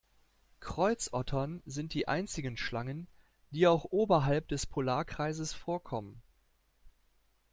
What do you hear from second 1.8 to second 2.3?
die